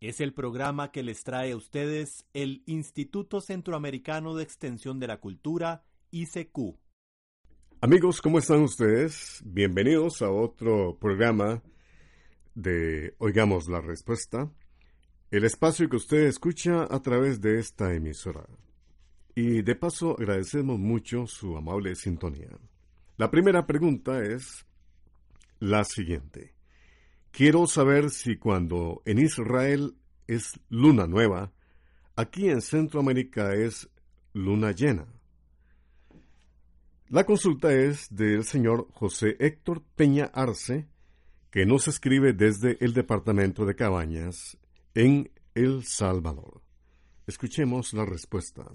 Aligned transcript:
Es 0.00 0.20
el 0.20 0.32
programa 0.32 0.92
que 0.92 1.02
les 1.02 1.24
trae 1.24 1.50
a 1.50 1.56
ustedes 1.56 2.24
el 2.32 2.62
Instituto 2.66 3.40
Centroamericano 3.40 4.36
de 4.36 4.44
Extensión 4.44 5.00
de 5.00 5.08
la 5.08 5.18
Cultura, 5.18 5.82
ICQ. 6.12 6.76
Amigos, 7.80 8.22
¿cómo 8.22 8.38
están 8.38 8.62
ustedes? 8.62 9.42
Bienvenidos 9.44 10.22
a 10.22 10.30
otro 10.30 10.96
programa 11.00 11.64
de 12.54 13.16
Oigamos 13.18 13.66
la 13.66 13.80
Respuesta, 13.80 14.48
el 15.32 15.44
espacio 15.44 15.88
que 15.88 15.96
usted 15.96 16.26
escucha 16.26 16.86
a 16.88 17.02
través 17.02 17.40
de 17.40 17.58
esta 17.58 17.92
emisora. 17.92 18.46
Y 19.34 19.62
de 19.62 19.74
paso 19.74 20.12
agradecemos 20.16 20.78
mucho 20.78 21.26
su 21.26 21.56
amable 21.56 21.96
sintonía. 21.96 22.56
La 23.16 23.32
primera 23.32 23.66
pregunta 23.66 24.22
es 24.22 24.64
la 25.58 25.82
siguiente. 25.82 26.57
Quiero 27.30 27.66
saber 27.66 28.10
si 28.10 28.36
cuando 28.36 29.02
en 29.04 29.18
Israel 29.18 29.96
es 30.26 30.58
luna 30.68 31.06
nueva, 31.06 31.52
aquí 32.16 32.48
en 32.48 32.60
Centroamérica 32.60 33.54
es 33.54 33.88
luna 34.32 34.72
llena. 34.72 35.06
La 37.08 37.24
consulta 37.24 37.72
es 37.72 38.14
del 38.14 38.44
señor 38.44 38.88
José 38.92 39.36
Héctor 39.40 39.82
Peña 39.96 40.26
Arce, 40.26 40.88
que 41.50 41.64
nos 41.64 41.88
escribe 41.88 42.34
desde 42.34 42.76
el 42.84 42.92
departamento 42.92 43.64
de 43.64 43.74
Cabañas, 43.74 44.58
en 44.94 45.30
El 45.54 45.84
Salvador. 45.84 46.60
Escuchemos 47.26 47.94
la 47.94 48.04
respuesta. 48.04 48.70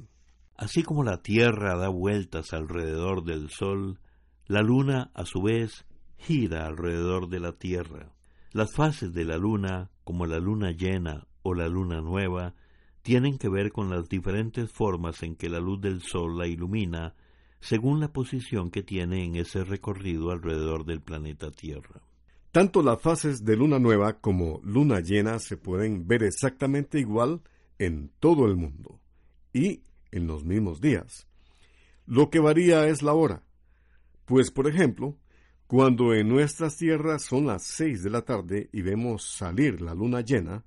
Así 0.56 0.82
como 0.82 1.04
la 1.04 1.22
Tierra 1.22 1.76
da 1.78 1.90
vueltas 1.90 2.54
alrededor 2.54 3.24
del 3.24 3.50
Sol, 3.50 4.00
la 4.48 4.62
Luna, 4.62 5.12
a 5.14 5.26
su 5.26 5.42
vez, 5.42 5.86
gira 6.18 6.66
alrededor 6.66 7.30
de 7.30 7.40
la 7.40 7.54
Tierra. 7.54 8.14
Las 8.54 8.72
fases 8.72 9.14
de 9.14 9.26
la 9.26 9.38
luna, 9.38 9.90
como 10.04 10.28
la 10.28 10.38
luna 10.40 10.70
llena 10.70 11.26
o 11.42 11.56
la 11.56 11.68
luna 11.68 12.02
nueva, 12.02 12.54
tienen 13.02 13.40
que 13.40 13.50
ver 13.50 13.72
con 13.72 13.90
las 13.90 14.08
diferentes 14.08 14.72
formas 14.72 15.24
en 15.24 15.36
que 15.36 15.50
la 15.50 15.60
luz 15.60 15.82
del 15.82 16.04
sol 16.04 16.38
la 16.38 16.46
ilumina, 16.46 17.16
según 17.60 18.00
la 18.00 18.14
posición 18.14 18.70
que 18.70 18.84
tiene 18.84 19.26
en 19.26 19.38
ese 19.38 19.64
recorrido 19.64 20.30
alrededor 20.30 20.86
del 20.86 21.02
planeta 21.02 21.50
Tierra. 21.50 22.04
Tanto 22.52 22.84
las 22.84 23.02
fases 23.02 23.44
de 23.44 23.58
luna 23.58 23.80
nueva 23.80 24.20
como 24.20 24.62
luna 24.64 25.00
llena 25.00 25.40
se 25.40 25.58
pueden 25.58 26.08
ver 26.08 26.22
exactamente 26.22 27.00
igual 27.00 27.42
en 27.80 28.12
todo 28.20 28.46
el 28.46 28.56
mundo 28.56 29.02
y 29.52 29.82
en 30.12 30.28
los 30.28 30.46
mismos 30.46 30.80
días. 30.80 31.28
Lo 32.06 32.30
que 32.30 32.40
varía 32.40 32.88
es 32.88 33.02
la 33.02 33.14
hora. 33.14 33.42
Pues, 34.26 34.52
por 34.52 34.68
ejemplo, 34.68 35.18
cuando 35.74 36.14
en 36.14 36.30
nuestras 36.30 36.78
tierras 36.78 37.24
son 37.24 37.48
las 37.48 37.64
seis 37.64 38.04
de 38.04 38.12
la 38.12 38.22
tarde 38.22 38.70
y 38.72 38.84
vemos 38.84 39.26
salir 39.26 39.82
la 39.82 39.96
luna 39.96 40.22
llena, 40.22 40.64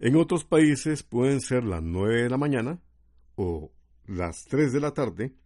en 0.00 0.16
otros 0.16 0.44
países 0.44 1.04
pueden 1.04 1.40
ser 1.40 1.62
las 1.62 1.80
nueve 1.80 2.24
de 2.24 2.30
la 2.30 2.36
mañana 2.36 2.82
o 3.36 3.70
las 4.04 4.44
tres 4.46 4.72
de 4.72 4.80
la 4.80 4.90
tarde 4.90 5.36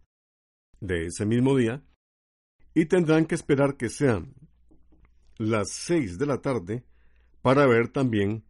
de 0.79 1.05
ese 1.05 1.27
mismo 1.27 1.55
día, 1.55 1.83
y 2.73 2.85
tendrán 2.85 3.27
que 3.27 3.35
esperar 3.35 3.77
que 3.77 3.87
sean 3.87 4.33
las 5.37 5.69
seis 5.69 6.17
de 6.17 6.25
la 6.25 6.41
tarde 6.41 6.83
para 7.43 7.67
ver 7.67 7.89
también 7.89 8.43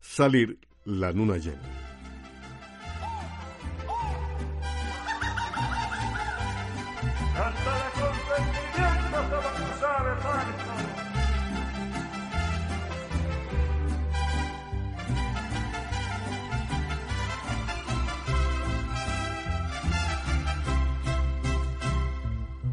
salir 0.00 0.60
la 0.84 1.12
luna 1.12 1.38
llena. 1.38 1.87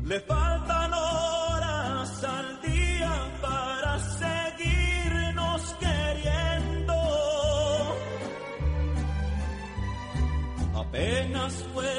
Le 0.06 0.20
faltan 0.20 0.94
horas 0.94 2.24
al 2.24 2.62
día 2.62 3.12
para 3.42 3.98
seguirnos 4.22 5.76
queriendo. 5.80 6.94
Apenas 10.76 11.54
fue 11.74 11.92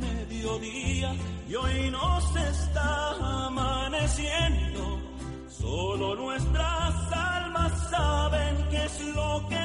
mediodía 0.00 1.14
y 1.48 1.54
hoy 1.54 1.90
nos 1.92 2.36
está 2.36 3.46
amaneciendo. 3.46 4.98
Solo 5.46 6.16
nuestras 6.16 7.12
almas 7.12 7.72
saben 7.88 8.66
qué 8.70 8.84
es 8.84 9.00
lo 9.14 9.46
que 9.48 9.63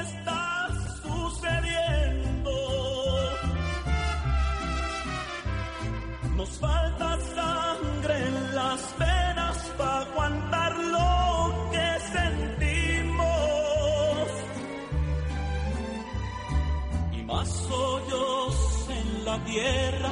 tierra 19.51 20.11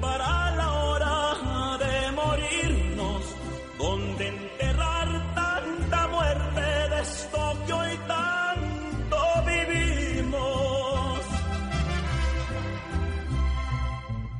para 0.00 0.50
la 0.56 0.72
hora 0.84 1.78
de 1.84 2.12
morirnos, 2.12 3.22
donde 3.78 4.28
enterrar 4.28 5.08
tanta 5.34 6.08
muerte 6.08 6.60
de 6.92 7.00
esto 7.02 7.40
que 7.66 7.72
hoy 7.72 7.98
tanto 8.06 9.18
vivimos. 9.52 11.20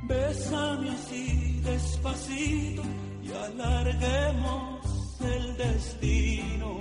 Bésame 0.02 0.90
así 0.90 1.60
despacito 1.64 2.82
y 3.22 3.32
alarguemos 3.32 5.20
el 5.20 5.56
destino. 5.56 6.80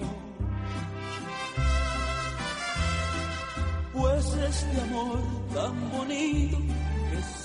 Pues 3.93 4.25
este 4.49 4.81
amor 4.81 5.19
tan 5.53 5.91
bonito 5.91 6.57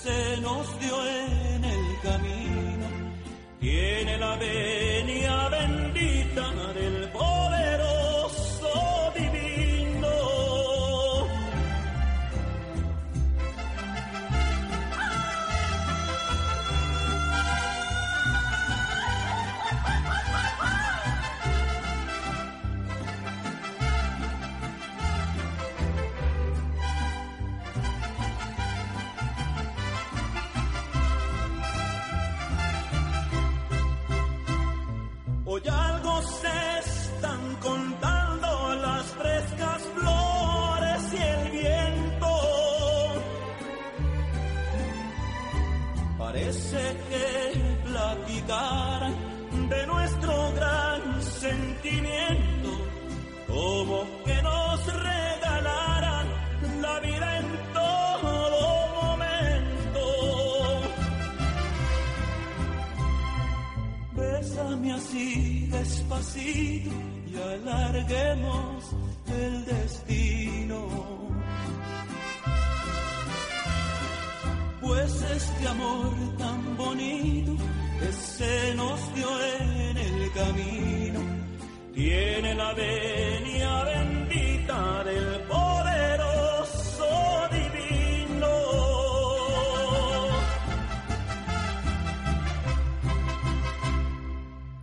se 0.03 0.41
nos 0.41 0.81
dio 0.81 0.97
en 1.06 1.65
el 1.65 2.00
camino. 2.03 2.87
Tiene 3.61 4.16
la 4.19 4.37
venia 4.37 5.49
bendita 5.49 6.72
del 6.72 7.00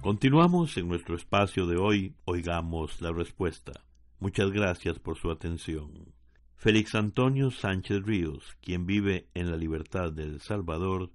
Continuamos 0.02 0.78
en 0.78 0.88
nuestro 0.88 1.16
espacio 1.16 1.66
de 1.66 1.78
hoy, 1.78 2.16
oigamos 2.26 3.02
la 3.02 3.12
respuesta. 3.12 3.74
Muchas 4.20 4.52
gracias 4.52 5.00
por 5.00 5.18
su 5.18 5.32
atención. 5.32 6.14
Félix 6.56 6.96
Antonio 6.96 7.52
Sánchez 7.52 8.04
Ríos, 8.04 8.58
quien 8.62 8.86
vive 8.86 9.28
en 9.34 9.52
la 9.52 9.58
libertad 9.58 10.12
de 10.14 10.24
El 10.24 10.40
Salvador, 10.40 11.12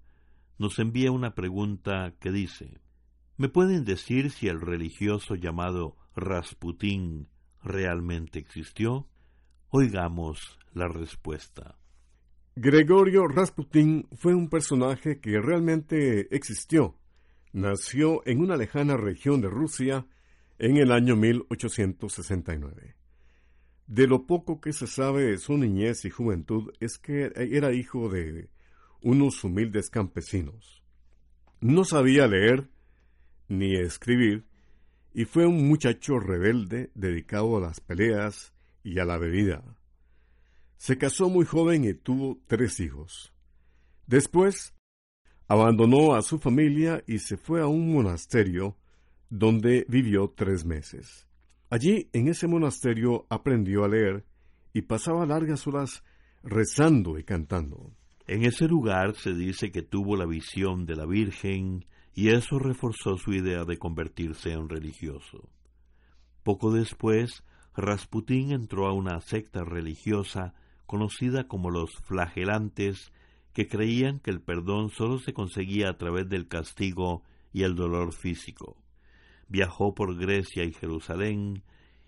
nos 0.58 0.78
envía 0.78 1.10
una 1.10 1.34
pregunta 1.34 2.14
que 2.20 2.30
dice, 2.30 2.80
¿Me 3.36 3.48
pueden 3.48 3.84
decir 3.84 4.30
si 4.30 4.48
el 4.48 4.60
religioso 4.60 5.36
llamado 5.36 5.96
Rasputín 6.14 7.28
realmente 7.62 8.38
existió? 8.38 9.08
Oigamos 9.70 10.58
la 10.74 10.88
respuesta. 10.88 11.78
Gregorio 12.54 13.26
Rasputín 13.26 14.06
fue 14.12 14.34
un 14.34 14.50
personaje 14.50 15.18
que 15.18 15.40
realmente 15.40 16.34
existió. 16.36 16.98
Nació 17.52 18.26
en 18.26 18.40
una 18.40 18.56
lejana 18.56 18.96
región 18.96 19.42
de 19.42 19.48
Rusia 19.48 20.06
en 20.58 20.78
el 20.78 20.90
año 20.90 21.16
1869. 21.16 22.96
De 23.86 24.06
lo 24.06 24.26
poco 24.26 24.60
que 24.60 24.72
se 24.72 24.86
sabe 24.86 25.24
de 25.24 25.38
su 25.38 25.58
niñez 25.58 26.06
y 26.06 26.10
juventud 26.10 26.72
es 26.80 26.98
que 26.98 27.30
era 27.36 27.74
hijo 27.74 28.08
de 28.08 28.48
unos 29.02 29.44
humildes 29.44 29.90
campesinos. 29.90 30.82
No 31.60 31.84
sabía 31.84 32.26
leer 32.26 32.70
ni 33.48 33.76
escribir 33.76 34.46
y 35.12 35.26
fue 35.26 35.46
un 35.46 35.68
muchacho 35.68 36.18
rebelde 36.18 36.90
dedicado 36.94 37.58
a 37.58 37.60
las 37.60 37.80
peleas 37.80 38.54
y 38.82 38.98
a 38.98 39.04
la 39.04 39.18
bebida. 39.18 39.62
Se 40.78 40.96
casó 40.96 41.28
muy 41.28 41.44
joven 41.44 41.84
y 41.84 41.92
tuvo 41.92 42.40
tres 42.46 42.80
hijos. 42.80 43.34
Después 44.06 44.74
abandonó 45.52 46.14
a 46.14 46.22
su 46.22 46.38
familia 46.38 47.04
y 47.06 47.18
se 47.18 47.36
fue 47.36 47.60
a 47.60 47.66
un 47.66 47.92
monasterio 47.92 48.74
donde 49.28 49.84
vivió 49.86 50.32
tres 50.34 50.64
meses. 50.64 51.26
Allí, 51.68 52.08
en 52.14 52.28
ese 52.28 52.48
monasterio, 52.48 53.26
aprendió 53.28 53.84
a 53.84 53.88
leer 53.88 54.24
y 54.72 54.80
pasaba 54.80 55.26
largas 55.26 55.66
horas 55.66 56.02
rezando 56.42 57.18
y 57.18 57.24
cantando. 57.24 57.92
En 58.26 58.46
ese 58.46 58.66
lugar 58.66 59.14
se 59.14 59.34
dice 59.34 59.70
que 59.70 59.82
tuvo 59.82 60.16
la 60.16 60.24
visión 60.24 60.86
de 60.86 60.96
la 60.96 61.04
Virgen 61.04 61.84
y 62.14 62.30
eso 62.30 62.58
reforzó 62.58 63.18
su 63.18 63.34
idea 63.34 63.66
de 63.66 63.76
convertirse 63.76 64.52
en 64.52 64.70
religioso. 64.70 65.50
Poco 66.44 66.72
después, 66.72 67.44
Rasputín 67.76 68.52
entró 68.52 68.86
a 68.86 68.94
una 68.94 69.20
secta 69.20 69.64
religiosa 69.64 70.54
conocida 70.86 71.46
como 71.46 71.68
los 71.68 71.90
flagelantes, 72.04 73.12
que 73.52 73.68
creían 73.68 74.18
que 74.20 74.30
el 74.30 74.40
perdón 74.40 74.90
sólo 74.90 75.18
se 75.18 75.32
conseguía 75.32 75.90
a 75.90 75.98
través 75.98 76.28
del 76.28 76.48
castigo 76.48 77.22
y 77.52 77.64
el 77.64 77.74
dolor 77.74 78.12
físico 78.12 78.76
viajó 79.52 79.94
por 79.94 80.16
Grecia 80.16 80.64
y 80.64 80.72
Jerusalén, 80.72 81.62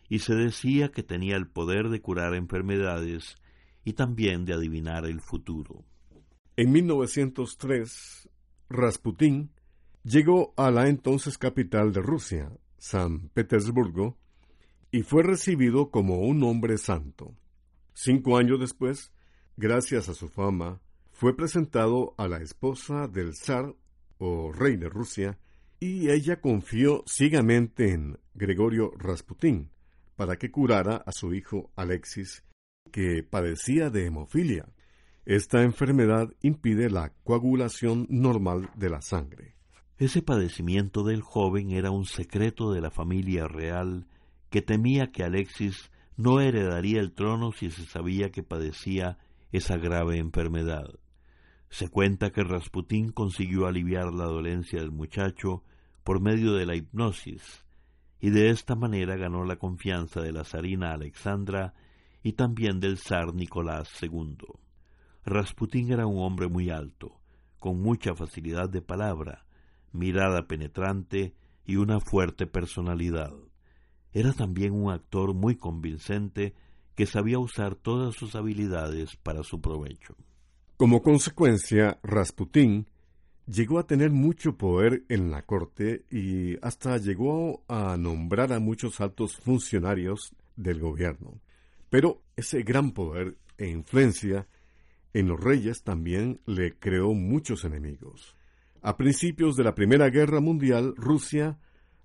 y 0.08 0.20
se 0.20 0.34
decía 0.34 0.90
que 0.90 1.02
tenía 1.02 1.36
el 1.36 1.46
poder 1.46 1.90
de 1.90 2.00
curar 2.00 2.34
enfermedades 2.34 3.36
y 3.84 3.92
también 3.92 4.46
de 4.46 4.54
adivinar 4.54 5.04
el 5.04 5.20
futuro. 5.20 5.84
En 6.56 6.72
1903, 6.72 8.28
Rasputín 8.70 9.50
llegó 10.04 10.54
a 10.56 10.70
la 10.70 10.88
entonces 10.88 11.36
capital 11.36 11.92
de 11.92 12.00
Rusia, 12.00 12.50
San 12.78 13.28
Petersburgo, 13.28 14.16
y 14.90 15.02
fue 15.02 15.22
recibido 15.22 15.90
como 15.90 16.20
un 16.20 16.42
hombre 16.44 16.78
santo. 16.78 17.34
Cinco 17.92 18.38
años 18.38 18.58
después, 18.58 19.12
gracias 19.56 20.08
a 20.08 20.14
su 20.14 20.28
fama, 20.28 20.80
fue 21.14 21.36
presentado 21.36 22.12
a 22.18 22.26
la 22.26 22.38
esposa 22.38 23.06
del 23.06 23.36
zar 23.36 23.76
o 24.18 24.50
rey 24.52 24.76
de 24.76 24.88
Rusia, 24.88 25.38
y 25.78 26.10
ella 26.10 26.40
confió 26.40 27.04
ciegamente 27.06 27.92
en 27.92 28.18
Gregorio 28.34 28.90
Rasputín 28.98 29.70
para 30.16 30.36
que 30.36 30.50
curara 30.50 30.96
a 31.06 31.12
su 31.12 31.32
hijo 31.32 31.70
Alexis, 31.76 32.44
que 32.90 33.22
padecía 33.22 33.90
de 33.90 34.06
hemofilia. 34.06 34.66
Esta 35.24 35.62
enfermedad 35.62 36.34
impide 36.42 36.90
la 36.90 37.12
coagulación 37.22 38.06
normal 38.10 38.68
de 38.74 38.90
la 38.90 39.00
sangre. 39.00 39.54
Ese 39.98 40.20
padecimiento 40.20 41.04
del 41.04 41.22
joven 41.22 41.70
era 41.70 41.92
un 41.92 42.06
secreto 42.06 42.72
de 42.72 42.80
la 42.80 42.90
familia 42.90 43.46
real 43.46 44.08
que 44.50 44.62
temía 44.62 45.12
que 45.12 45.22
Alexis 45.22 45.92
no 46.16 46.40
heredaría 46.40 47.00
el 47.00 47.12
trono 47.12 47.52
si 47.52 47.70
se 47.70 47.84
sabía 47.84 48.32
que 48.32 48.42
padecía 48.42 49.18
esa 49.52 49.76
grave 49.76 50.18
enfermedad. 50.18 50.98
Se 51.74 51.88
cuenta 51.88 52.30
que 52.30 52.44
Rasputín 52.44 53.10
consiguió 53.10 53.66
aliviar 53.66 54.14
la 54.14 54.26
dolencia 54.26 54.78
del 54.78 54.92
muchacho 54.92 55.64
por 56.04 56.20
medio 56.20 56.52
de 56.52 56.66
la 56.66 56.76
hipnosis, 56.76 57.66
y 58.20 58.30
de 58.30 58.50
esta 58.50 58.76
manera 58.76 59.16
ganó 59.16 59.44
la 59.44 59.56
confianza 59.56 60.20
de 60.20 60.30
la 60.30 60.44
zarina 60.44 60.92
Alexandra 60.92 61.74
y 62.22 62.34
también 62.34 62.78
del 62.78 62.96
zar 62.96 63.34
Nicolás 63.34 63.88
II. 64.00 64.36
Rasputín 65.24 65.90
era 65.90 66.06
un 66.06 66.22
hombre 66.22 66.46
muy 66.46 66.70
alto, 66.70 67.18
con 67.58 67.82
mucha 67.82 68.14
facilidad 68.14 68.70
de 68.70 68.80
palabra, 68.80 69.44
mirada 69.90 70.46
penetrante 70.46 71.34
y 71.64 71.74
una 71.74 71.98
fuerte 71.98 72.46
personalidad. 72.46 73.34
Era 74.12 74.32
también 74.32 74.74
un 74.74 74.92
actor 74.92 75.34
muy 75.34 75.56
convincente 75.56 76.54
que 76.94 77.06
sabía 77.06 77.40
usar 77.40 77.74
todas 77.74 78.14
sus 78.14 78.36
habilidades 78.36 79.16
para 79.16 79.42
su 79.42 79.60
provecho. 79.60 80.14
Como 80.76 81.02
consecuencia, 81.02 82.00
Rasputín 82.02 82.88
llegó 83.46 83.78
a 83.78 83.86
tener 83.86 84.10
mucho 84.10 84.56
poder 84.56 85.04
en 85.08 85.30
la 85.30 85.42
corte 85.42 86.04
y 86.10 86.56
hasta 86.66 86.96
llegó 86.96 87.62
a 87.68 87.96
nombrar 87.96 88.52
a 88.52 88.58
muchos 88.58 89.00
altos 89.00 89.36
funcionarios 89.36 90.34
del 90.56 90.80
gobierno. 90.80 91.40
Pero 91.90 92.22
ese 92.34 92.64
gran 92.64 92.90
poder 92.90 93.36
e 93.56 93.68
influencia 93.68 94.48
en 95.12 95.28
los 95.28 95.40
reyes 95.40 95.84
también 95.84 96.40
le 96.44 96.76
creó 96.76 97.14
muchos 97.14 97.64
enemigos. 97.64 98.34
A 98.82 98.96
principios 98.96 99.54
de 99.54 99.62
la 99.62 99.76
Primera 99.76 100.10
Guerra 100.10 100.40
Mundial, 100.40 100.94
Rusia 100.96 101.56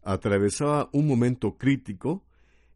atravesaba 0.03 0.89
un 0.93 1.07
momento 1.07 1.57
crítico 1.57 2.23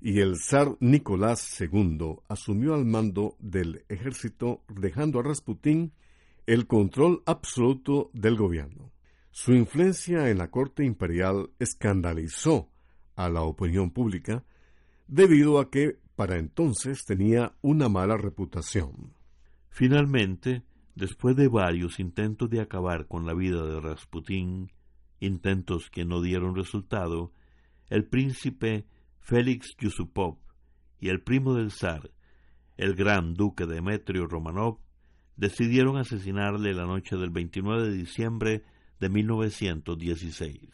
y 0.03 0.19
el 0.19 0.35
zar 0.35 0.75
Nicolás 0.81 1.61
II 1.61 2.17
asumió 2.27 2.73
al 2.73 2.83
mando 2.83 3.37
del 3.39 3.85
ejército 3.87 4.61
dejando 4.67 5.21
a 5.21 5.23
Rasputín 5.23 5.93
el 6.45 6.67
control 6.67 7.23
absoluto 7.25 8.11
del 8.11 8.35
gobierno. 8.35 8.91
Su 9.31 9.53
influencia 9.53 10.29
en 10.29 10.39
la 10.39 10.51
corte 10.51 10.83
imperial 10.83 11.51
escandalizó 11.57 12.69
a 13.15 13.29
la 13.29 13.43
opinión 13.43 13.91
pública 13.91 14.43
debido 15.07 15.57
a 15.57 15.71
que 15.71 15.99
para 16.17 16.37
entonces 16.37 17.05
tenía 17.05 17.55
una 17.61 17.87
mala 17.87 18.17
reputación. 18.17 19.13
Finalmente, 19.69 20.63
después 20.95 21.37
de 21.37 21.47
varios 21.47 22.01
intentos 22.01 22.49
de 22.49 22.59
acabar 22.59 23.07
con 23.07 23.25
la 23.25 23.33
vida 23.33 23.65
de 23.65 23.79
Rasputín, 23.79 24.69
intentos 25.21 25.89
que 25.89 26.03
no 26.03 26.21
dieron 26.21 26.57
resultado, 26.57 27.31
el 27.89 28.03
príncipe 28.03 28.85
Félix 29.23 29.77
Yusupov 29.79 30.37
y 30.99 31.07
el 31.07 31.21
primo 31.21 31.53
del 31.53 31.71
zar, 31.71 32.11
el 32.75 32.93
gran 32.93 33.35
duque 33.35 33.65
Demetrio 33.65 34.27
Romanov, 34.27 34.79
decidieron 35.37 35.95
asesinarle 35.95 36.73
la 36.73 36.85
noche 36.85 37.15
del 37.15 37.29
29 37.29 37.87
de 37.87 37.93
diciembre 37.93 38.65
de 38.99 39.07
1916. 39.07 40.69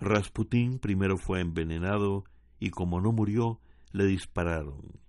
Rasputín 0.00 0.80
primero 0.80 1.18
fue 1.18 1.40
envenenado 1.40 2.24
y 2.58 2.70
como 2.70 3.00
no 3.00 3.12
murió, 3.12 3.60
le 3.92 4.06
dispararon. 4.06 5.00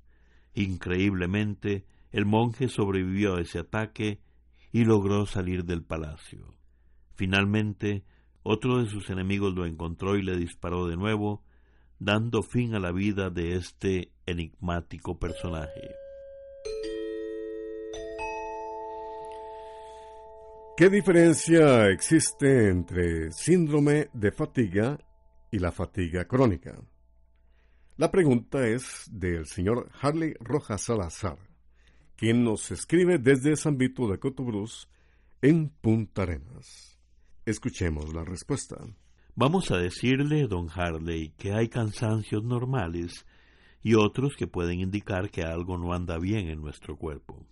Increíblemente, 0.54 1.88
el 2.12 2.28
monje 2.28 2.68
sobrevivió 2.68 3.38
a 3.38 3.42
ese 3.42 3.58
ataque 3.58 4.22
y 4.72 4.86
logró 4.86 5.26
salir 5.26 5.66
del 5.66 5.84
palacio. 5.84 6.54
Finalmente, 7.16 8.06
otro 8.44 8.78
de 8.78 8.88
sus 8.88 9.10
enemigos 9.10 9.56
lo 9.56 9.66
encontró 9.66 10.18
y 10.18 10.22
le 10.22 10.38
disparó 10.38 10.86
de 10.86 10.98
nuevo, 10.98 11.44
dando 12.02 12.42
fin 12.42 12.74
a 12.74 12.80
la 12.80 12.92
vida 12.92 13.30
de 13.30 13.56
este 13.56 14.12
enigmático 14.26 15.20
personaje. 15.20 15.96
¿Qué 20.76 20.90
diferencia 20.90 21.90
existe 21.90 22.70
entre 22.70 23.32
síndrome 23.32 24.10
de 24.14 24.32
fatiga 24.32 24.98
y 25.52 25.60
la 25.60 25.72
fatiga 25.72 26.26
crónica? 26.26 26.76
La 27.98 28.10
pregunta 28.10 28.68
es 28.68 29.06
del 29.12 29.46
señor 29.46 29.92
Harley 30.02 30.34
Rojas 30.40 30.82
Salazar, 30.82 31.38
quien 32.16 32.44
nos 32.44 32.72
escribe 32.72 33.20
desde 33.20 33.56
San 33.56 33.78
Vito 33.78 34.08
de 34.08 34.18
Cotobruz, 34.18 34.90
en 35.44 35.70
Punta 35.70 36.24
Arenas. 36.24 36.98
Escuchemos 37.46 38.12
la 38.12 38.24
respuesta. 38.24 38.78
Vamos 39.34 39.72
a 39.72 39.78
decirle, 39.78 40.46
don 40.46 40.68
Harley, 40.70 41.30
que 41.38 41.54
hay 41.54 41.70
cansancios 41.70 42.44
normales 42.44 43.26
y 43.82 43.96
otros 43.96 44.36
que 44.36 44.46
pueden 44.46 44.82
indicar 44.82 45.30
que 45.30 45.44
algo 45.44 45.78
no 45.78 45.94
anda 45.94 46.18
bien 46.20 46.50
en 46.50 46.60
nuestro 46.60 46.98
cuerpo. 46.98 47.46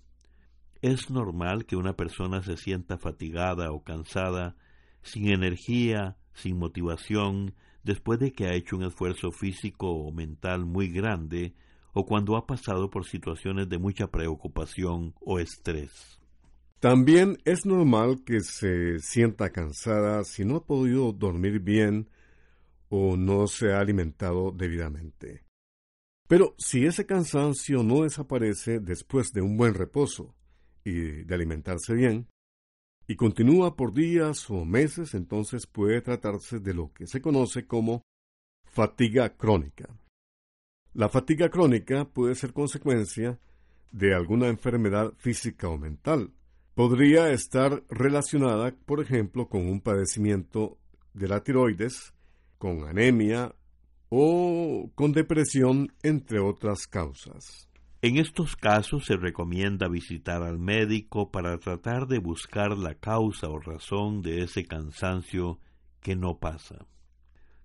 Es 0.81 1.09
normal 1.09 1.65
que 1.65 1.77
una 1.77 1.93
persona 1.93 2.41
se 2.41 2.57
sienta 2.57 2.97
fatigada 2.97 3.71
o 3.71 3.81
cansada, 3.81 4.57
sin 5.03 5.29
energía, 5.29 6.17
sin 6.33 6.57
motivación, 6.57 7.55
después 7.83 8.19
de 8.19 8.33
que 8.33 8.47
ha 8.47 8.55
hecho 8.55 8.75
un 8.75 8.83
esfuerzo 8.83 9.31
físico 9.31 9.89
o 9.89 10.11
mental 10.11 10.65
muy 10.65 10.89
grande 10.89 11.53
o 11.93 12.05
cuando 12.05 12.35
ha 12.35 12.45
pasado 12.45 12.89
por 12.89 13.05
situaciones 13.05 13.69
de 13.69 13.79
mucha 13.79 14.07
preocupación 14.07 15.15
o 15.21 15.39
estrés. 15.39 16.18
También 16.79 17.37
es 17.43 17.65
normal 17.65 18.23
que 18.25 18.39
se 18.39 18.99
sienta 18.99 19.51
cansada 19.51 20.23
si 20.23 20.45
no 20.45 20.57
ha 20.57 20.65
podido 20.65 21.11
dormir 21.11 21.59
bien 21.59 22.09
o 22.87 23.17
no 23.17 23.47
se 23.47 23.73
ha 23.73 23.79
alimentado 23.79 24.51
debidamente. 24.51 25.43
Pero 26.29 26.55
si 26.57 26.85
ese 26.85 27.05
cansancio 27.05 27.83
no 27.83 28.03
desaparece 28.03 28.79
después 28.79 29.31
de 29.33 29.41
un 29.41 29.57
buen 29.57 29.73
reposo 29.73 30.35
y 30.85 31.23
de 31.23 31.35
alimentarse 31.35 31.93
bien, 31.93 32.27
y 33.07 33.15
continúa 33.15 33.75
por 33.75 33.93
días 33.93 34.49
o 34.51 34.63
meses, 34.63 35.15
entonces 35.15 35.65
puede 35.65 36.01
tratarse 36.01 36.59
de 36.59 36.75
lo 36.75 36.93
que 36.93 37.07
se 37.07 37.21
conoce 37.21 37.65
como 37.65 38.03
fatiga 38.63 39.35
crónica. 39.35 39.89
La 40.93 41.09
fatiga 41.09 41.49
crónica 41.49 42.05
puede 42.05 42.35
ser 42.35 42.53
consecuencia 42.53 43.39
de 43.91 44.13
alguna 44.13 44.47
enfermedad 44.47 45.13
física 45.17 45.67
o 45.67 45.77
mental. 45.77 46.31
Podría 46.79 47.29
estar 47.31 47.83
relacionada, 47.89 48.73
por 48.85 49.01
ejemplo, 49.01 49.49
con 49.49 49.67
un 49.67 49.81
padecimiento 49.81 50.77
de 51.13 51.27
la 51.27 51.43
tiroides, 51.43 52.13
con 52.57 52.87
anemia 52.87 53.53
o 54.07 54.89
con 54.95 55.11
depresión, 55.11 55.91
entre 56.03 56.39
otras 56.39 56.87
causas. 56.87 57.67
En 58.01 58.15
estos 58.15 58.55
casos 58.55 59.03
se 59.03 59.17
recomienda 59.17 59.89
visitar 59.89 60.41
al 60.41 60.57
médico 60.57 61.31
para 61.31 61.57
tratar 61.57 62.07
de 62.07 62.19
buscar 62.19 62.77
la 62.77 62.95
causa 62.95 63.49
o 63.49 63.59
razón 63.59 64.21
de 64.21 64.43
ese 64.43 64.63
cansancio 64.63 65.59
que 65.99 66.15
no 66.15 66.37
pasa. 66.37 66.87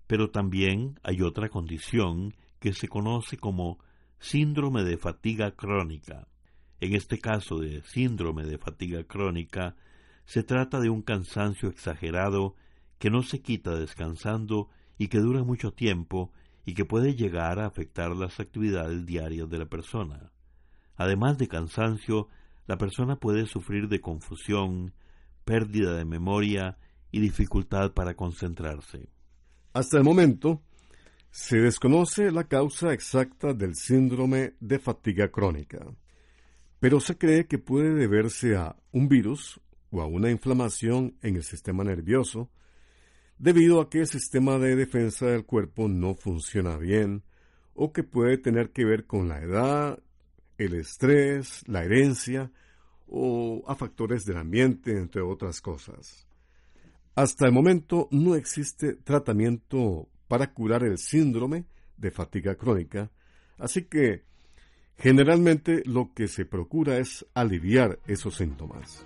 Pero 0.07 0.29
también 0.29 0.99
hay 1.03 1.21
otra 1.21 1.47
condición 1.47 2.35
que 2.59 2.73
se 2.73 2.89
conoce 2.89 3.37
como 3.37 3.79
síndrome 4.19 4.83
de 4.83 4.97
fatiga 4.97 5.51
crónica. 5.51 6.27
En 6.85 6.93
este 6.93 7.17
caso 7.17 7.57
de 7.57 7.81
síndrome 7.81 8.43
de 8.43 8.59
fatiga 8.59 9.03
crónica, 9.05 9.75
se 10.25 10.43
trata 10.43 10.79
de 10.79 10.91
un 10.91 11.01
cansancio 11.01 11.67
exagerado 11.67 12.53
que 12.99 13.09
no 13.09 13.23
se 13.23 13.41
quita 13.41 13.73
descansando 13.73 14.69
y 14.99 15.07
que 15.07 15.17
dura 15.17 15.43
mucho 15.43 15.73
tiempo 15.73 16.31
y 16.63 16.75
que 16.75 16.85
puede 16.85 17.15
llegar 17.15 17.59
a 17.59 17.65
afectar 17.65 18.15
las 18.15 18.39
actividades 18.39 19.03
diarias 19.03 19.49
de 19.49 19.57
la 19.57 19.65
persona. 19.65 20.31
Además 20.95 21.39
de 21.39 21.47
cansancio, 21.47 22.27
la 22.67 22.77
persona 22.77 23.15
puede 23.15 23.47
sufrir 23.47 23.87
de 23.87 23.99
confusión, 23.99 24.93
pérdida 25.43 25.97
de 25.97 26.05
memoria 26.05 26.77
y 27.09 27.19
dificultad 27.19 27.93
para 27.93 28.13
concentrarse. 28.13 29.09
Hasta 29.73 29.97
el 29.97 30.03
momento, 30.03 30.61
se 31.31 31.57
desconoce 31.57 32.29
la 32.31 32.43
causa 32.43 32.93
exacta 32.93 33.55
del 33.55 33.73
síndrome 33.73 34.53
de 34.59 34.77
fatiga 34.77 35.31
crónica, 35.31 35.83
pero 36.85 36.99
se 36.99 37.17
cree 37.17 37.47
que 37.47 37.57
puede 37.57 37.95
deberse 37.95 38.55
a 38.55 38.75
un 38.91 39.07
virus 39.07 39.59
o 39.89 40.03
a 40.03 40.05
una 40.05 40.29
inflamación 40.29 41.17
en 41.23 41.35
el 41.35 41.41
sistema 41.43 41.83
nervioso, 41.83 42.51
debido 43.39 43.81
a 43.81 43.89
que 43.89 44.01
el 44.01 44.07
sistema 44.07 44.59
de 44.59 44.75
defensa 44.75 45.25
del 45.25 45.47
cuerpo 45.47 45.87
no 45.87 46.13
funciona 46.13 46.77
bien 46.77 47.23
o 47.73 47.91
que 47.91 48.03
puede 48.03 48.37
tener 48.37 48.69
que 48.69 48.85
ver 48.85 49.07
con 49.07 49.27
la 49.27 49.41
edad, 49.41 49.97
el 50.59 50.75
estrés, 50.75 51.67
la 51.67 51.83
herencia 51.83 52.51
o 53.07 53.63
a 53.67 53.73
factores 53.73 54.23
del 54.23 54.37
ambiente, 54.37 54.91
entre 54.91 55.23
otras 55.23 55.61
cosas. 55.61 56.27
Hasta 57.15 57.47
el 57.47 57.51
momento 57.51 58.09
no 58.11 58.35
existe 58.35 58.93
tratamiento 58.93 60.07
para 60.27 60.53
curar 60.53 60.83
el 60.83 60.99
síndrome 60.99 61.65
de 61.97 62.11
fatiga 62.11 62.53
crónica, 62.53 63.09
así 63.57 63.85
que 63.85 64.34
generalmente 64.97 65.83
lo 65.85 66.11
que 66.13 66.27
se 66.27 66.45
procura 66.45 66.97
es 66.97 67.25
aliviar 67.33 67.99
esos 68.07 68.35
síntomas. 68.35 69.05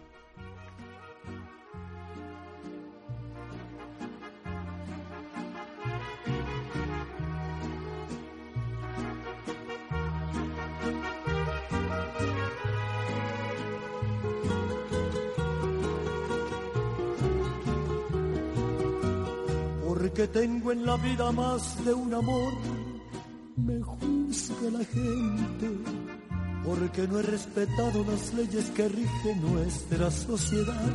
que 20.19 20.27
tengo 20.27 20.73
en 20.73 20.85
la 20.85 20.97
vida 20.97 21.31
más 21.31 21.85
de 21.85 21.93
un 21.93 22.13
amor, 22.13 22.51
me 24.29 24.35
juzga 24.35 24.77
la 24.77 24.85
gente, 24.85 25.69
porque 26.63 27.07
no 27.07 27.19
he 27.19 27.23
respetado 27.23 28.05
las 28.05 28.33
leyes 28.33 28.65
que 28.71 28.87
rigen 28.87 29.41
nuestra 29.41 30.11
sociedad. 30.11 30.91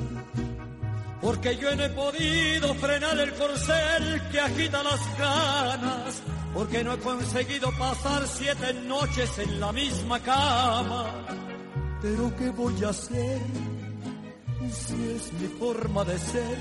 Porque 1.20 1.56
yo 1.56 1.74
no 1.74 1.84
he 1.84 1.90
podido 1.90 2.74
frenar 2.74 3.18
el 3.18 3.32
corcel 3.32 4.22
que 4.30 4.40
agita 4.40 4.82
las 4.82 5.18
ganas, 5.18 6.22
porque 6.52 6.84
no 6.84 6.92
he 6.92 6.98
conseguido 6.98 7.70
pasar 7.78 8.26
siete 8.28 8.74
noches 8.86 9.38
en 9.38 9.58
la 9.58 9.72
misma 9.72 10.20
cama. 10.20 11.06
Pero 12.02 12.36
¿qué 12.36 12.50
voy 12.50 12.84
a 12.84 12.90
hacer 12.90 13.40
si 14.70 15.10
es 15.10 15.32
mi 15.32 15.48
forma 15.58 16.04
de 16.04 16.18
ser? 16.18 16.58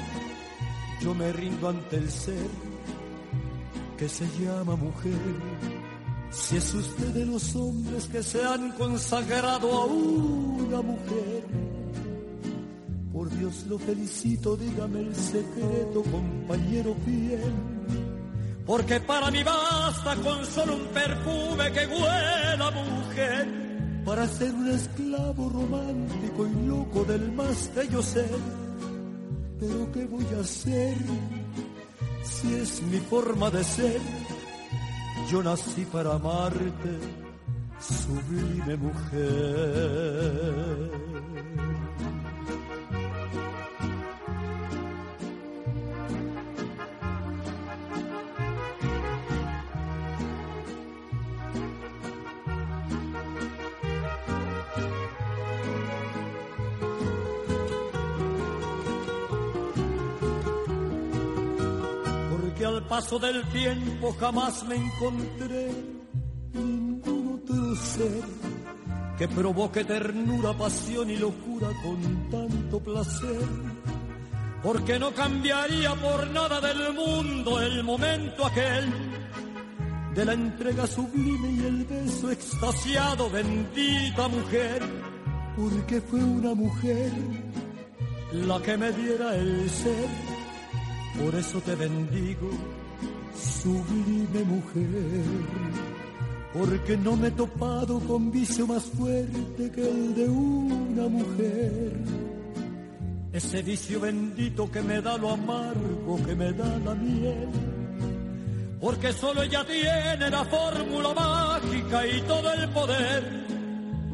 yo 1.03 1.13
me 1.13 1.33
rindo 1.33 1.67
ante 1.67 1.97
el 1.97 2.09
ser 2.09 2.47
que 3.97 4.07
se 4.07 4.25
llama 4.39 4.75
mujer. 4.77 5.72
Si 6.33 6.57
es 6.57 6.73
usted 6.73 7.07
de 7.07 7.25
los 7.25 7.55
hombres 7.55 8.07
que 8.07 8.23
se 8.23 8.43
han 8.43 8.71
consagrado 8.73 9.71
a 9.71 9.85
una 9.85 10.81
mujer, 10.81 11.43
por 13.11 13.29
Dios 13.37 13.65
lo 13.67 13.77
felicito, 13.77 14.57
dígame 14.57 15.01
el 15.01 15.15
secreto, 15.15 16.03
compañero 16.11 16.95
fiel. 17.05 17.53
Porque 18.65 18.99
para 18.99 19.29
mí 19.29 19.43
basta 19.43 20.15
con 20.17 20.45
solo 20.45 20.75
un 20.75 20.87
perfume 20.87 21.71
que 21.71 21.85
huela 21.85 22.71
mujer, 22.71 24.01
para 24.05 24.27
ser 24.27 24.53
un 24.53 24.69
esclavo 24.69 25.49
romántico 25.49 26.47
y 26.47 26.67
loco 26.67 27.03
del 27.05 27.31
más 27.31 27.71
bello 27.75 28.01
ser 28.01 28.63
pero 29.63 29.91
¿qué 29.93 30.05
voy 30.05 30.25
a 30.35 30.41
hacer 30.41 30.97
si 32.23 32.53
es 32.55 32.81
mi 32.83 32.97
forma 32.97 33.49
de 33.49 33.63
ser? 33.63 34.01
Yo 35.29 35.41
nací 35.41 35.85
para 35.85 36.13
amarte, 36.13 36.99
sublime 37.79 38.75
mujer. 38.77 40.23
Paso 63.03 63.19
del 63.19 63.43
tiempo 63.49 64.15
jamás 64.17 64.63
me 64.63 64.75
encontré 64.75 65.71
ningún 66.53 67.41
otro 67.41 67.75
ser 67.75 68.23
que 69.17 69.27
provoque 69.27 69.83
ternura, 69.83 70.53
pasión 70.53 71.09
y 71.09 71.17
locura 71.17 71.67
con 71.83 72.29
tanto 72.29 72.79
placer. 72.79 73.45
Porque 74.63 74.97
no 74.99 75.11
cambiaría 75.13 75.93
por 75.95 76.29
nada 76.29 76.61
del 76.61 76.93
mundo 76.93 77.59
el 77.59 77.83
momento 77.83 78.45
aquel 78.45 78.89
de 80.15 80.23
la 80.23 80.33
entrega 80.33 80.87
sublime 80.87 81.51
y 81.51 81.59
el 81.65 81.83
beso 81.83 82.31
extasiado, 82.31 83.29
bendita 83.29 84.29
mujer, 84.29 84.81
porque 85.57 85.99
fue 85.99 86.23
una 86.23 86.53
mujer 86.53 87.11
la 88.31 88.61
que 88.61 88.77
me 88.77 88.93
diera 88.93 89.35
el 89.35 89.69
ser. 89.69 90.07
Por 91.21 91.35
eso 91.35 91.59
te 91.61 91.75
bendigo 91.75 92.49
sublime 93.35 94.43
mujer, 94.43 95.23
porque 96.53 96.97
no 96.97 97.15
me 97.15 97.27
he 97.27 97.31
topado 97.31 97.99
con 98.01 98.31
vicio 98.31 98.67
más 98.67 98.83
fuerte 98.83 99.71
que 99.71 99.81
el 99.81 100.15
de 100.15 100.29
una 100.29 101.07
mujer. 101.07 101.93
ese 103.33 103.63
vicio 103.63 103.99
bendito 103.99 104.69
que 104.71 104.81
me 104.81 105.01
da 105.01 105.17
lo 105.17 105.31
amargo, 105.31 106.23
que 106.23 106.35
me 106.35 106.53
da 106.53 106.77
la 106.79 106.93
miel. 106.93 107.49
Porque 108.79 109.13
solo 109.13 109.41
ella 109.43 109.65
tiene 109.65 110.29
la 110.29 110.45
fórmula 110.45 111.13
mágica 111.13 112.05
y 112.05 112.21
todo 112.23 112.53
el 112.53 112.69
poder 112.69 113.43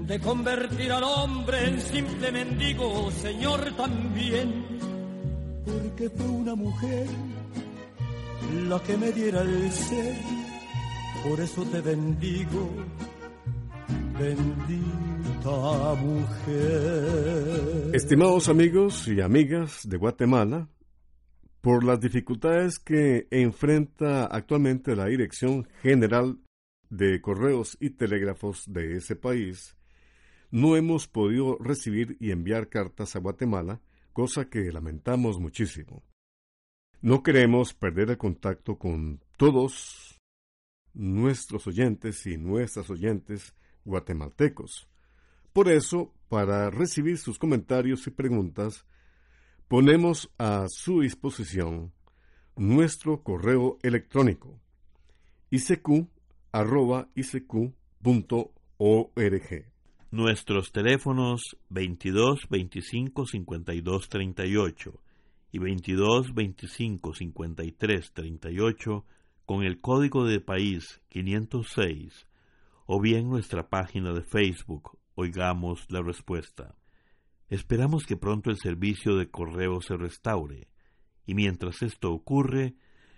de 0.06 0.20
convertir 0.20 0.92
al 0.92 1.04
hombre 1.04 1.68
en 1.68 1.82
simple 1.82 2.32
mendigo, 2.32 3.12
Señor 3.12 3.74
también. 3.76 4.66
Porque 5.66 6.10
fue 6.10 6.28
una 6.28 6.56
mujer 6.56 7.08
la 8.68 8.82
que 8.84 8.98
me 8.98 9.12
diera 9.12 9.42
el 9.42 9.72
ser, 9.72 10.16
por 11.24 11.40
eso 11.40 11.64
te 11.66 11.82
bendigo, 11.82 12.70
bendita 14.20 15.96
mujer. 15.96 17.92
Estimados 17.94 18.50
amigos 18.50 19.08
y 19.08 19.22
amigas 19.22 19.88
de 19.88 19.98
Guatemala, 19.98 20.70
por 21.62 21.84
las 21.84 22.00
dificultades 22.00 22.80
que 22.80 23.28
enfrenta 23.32 24.26
actualmente 24.26 24.96
la 24.96 25.06
Dirección 25.06 25.68
General 25.82 26.40
de 26.90 27.22
Correos 27.22 27.78
y 27.80 27.92
Telégrafos 27.92 28.64
de 28.68 28.98
ese 28.98 29.16
país, 29.16 29.76
no 30.52 30.76
hemos 30.76 31.08
podido 31.08 31.58
recibir 31.60 32.18
y 32.20 32.32
enviar 32.32 32.70
cartas 32.70 33.16
a 33.16 33.20
Guatemala, 33.20 33.82
cosa 34.14 34.50
que 34.50 34.72
lamentamos 34.72 35.40
muchísimo. 35.40 36.04
No 37.02 37.24
queremos 37.24 37.74
perder 37.74 38.10
el 38.10 38.18
contacto 38.18 38.78
con 38.78 39.22
todos 39.38 40.20
nuestros 40.94 41.66
oyentes 41.66 42.26
y 42.26 42.38
nuestras 42.38 42.90
oyentes 42.90 43.56
guatemaltecos. 43.86 44.90
Por 45.54 45.70
eso, 45.70 46.14
para 46.28 46.70
recibir 46.70 47.18
sus 47.18 47.40
comentarios 47.40 48.06
y 48.06 48.12
preguntas, 48.12 48.86
ponemos 49.70 50.30
a 50.38 50.66
su 50.68 51.00
disposición 51.00 51.94
nuestro 52.58 53.24
correo 53.24 53.78
electrónico 53.82 54.60
icq.org. 55.52 56.10
Nuestros 60.12 60.72
teléfonos 60.74 61.58
22 61.70 62.40
25 62.50 63.26
52 63.26 64.10
38 64.10 65.00
y 65.52 65.60
22 65.60 66.34
25 66.34 67.14
53 67.14 68.14
38 68.14 69.06
con 69.46 69.64
el 69.64 69.82
código 69.82 70.26
de 70.26 70.40
país 70.40 71.02
506 71.10 72.28
o 72.86 73.00
bien 73.00 73.30
nuestra 73.30 73.70
página 73.70 74.14
de 74.14 74.22
Facebook 74.22 74.98
Oigamos 75.16 75.86
la 75.90 76.02
Respuesta. 76.02 76.76
Esperamos 77.50 78.06
que 78.06 78.16
pronto 78.16 78.52
el 78.52 78.58
servicio 78.58 79.16
de 79.16 79.30
correo 79.30 79.82
se 79.82 79.98
restaure 79.98 80.68
y 81.26 81.36
mientras 81.36 81.82
esto 81.82 82.12
ocurre, 82.12 82.76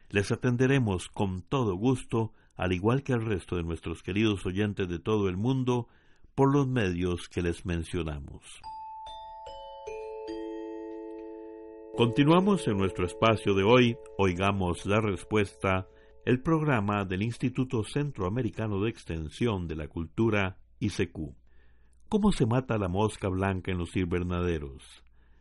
les 0.09 0.31
atenderemos 0.31 1.07
con 1.07 1.41
todo 1.41 1.75
gusto, 1.75 2.33
al 2.55 2.73
igual 2.73 3.03
que 3.03 3.13
al 3.13 3.25
resto 3.25 3.55
de 3.55 3.63
nuestros 3.63 4.03
queridos 4.03 4.45
oyentes 4.45 4.89
de 4.89 5.00
todo 5.00 5.29
el 5.29 5.38
mundo, 5.38 5.88
por 6.35 6.51
los 6.51 6.67
medios 6.67 7.29
que 7.29 7.41
les 7.41 7.65
mencionamos. 7.65 8.61
Continuamos 12.01 12.67
en 12.67 12.79
nuestro 12.79 13.05
espacio 13.05 13.53
de 13.53 13.62
hoy, 13.62 13.96
oigamos 14.17 14.88
la 14.88 14.99
respuesta, 15.02 15.88
el 16.25 16.41
programa 16.41 17.06
del 17.06 17.21
Instituto 17.21 17.84
Centroamericano 17.84 18.82
de 18.82 18.89
Extensión 18.89 19.67
de 19.67 19.75
la 19.75 19.88
Cultura, 19.88 20.58
ICQ. 20.80 21.36
¿Cómo 22.10 22.32
se 22.32 22.47
mata 22.47 22.80
la 22.80 22.88
mosca 22.88 23.28
blanca 23.28 23.71
en 23.71 23.78
los 23.78 23.95
invernaderos? 23.95 24.82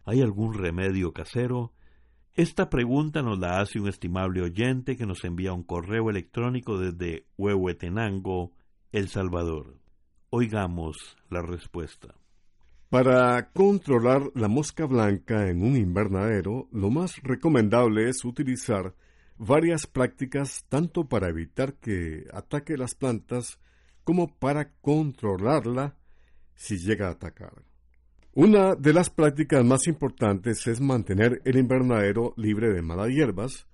¿Hay 0.04 0.20
algún 0.20 0.52
remedio 0.52 1.14
casero? 1.14 1.72
Esta 2.34 2.68
pregunta 2.68 3.22
nos 3.22 3.38
la 3.38 3.60
hace 3.60 3.80
un 3.80 3.88
estimable 3.88 4.42
oyente 4.42 4.98
que 4.98 5.06
nos 5.06 5.24
envía 5.24 5.54
un 5.54 5.62
correo 5.62 6.10
electrónico 6.10 6.76
desde 6.76 7.26
Huehuetenango, 7.38 8.52
El 8.92 9.08
Salvador. 9.08 9.78
Oigamos 10.28 11.16
la 11.30 11.40
respuesta. 11.40 12.16
Para 12.90 13.52
controlar 13.52 14.32
la 14.34 14.48
mosca 14.48 14.84
blanca 14.84 15.48
en 15.48 15.62
un 15.62 15.76
invernadero, 15.76 16.68
lo 16.72 16.90
más 16.90 17.22
recomendable 17.22 18.08
es 18.08 18.24
utilizar 18.24 18.96
varias 19.38 19.86
prácticas 19.86 20.64
tanto 20.68 21.08
para 21.08 21.28
evitar 21.28 21.74
que 21.74 22.24
ataque 22.32 22.76
las 22.76 22.96
plantas 22.96 23.60
como 24.02 24.36
para 24.36 24.72
controlarla 24.80 25.96
si 26.56 26.78
llega 26.78 27.06
a 27.06 27.12
atacar. 27.12 27.62
Una 28.34 28.74
de 28.74 28.92
las 28.92 29.08
prácticas 29.08 29.64
más 29.64 29.86
importantes 29.86 30.66
es 30.66 30.80
mantener 30.80 31.42
el 31.44 31.58
invernadero 31.58 32.34
libre 32.36 32.72
de 32.72 32.82
malas 32.82 33.10
hierbas 33.10 33.68